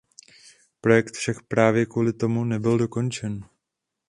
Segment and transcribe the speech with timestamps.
[0.81, 3.41] Projekt však právě kvůli tomu nebyl dokončen.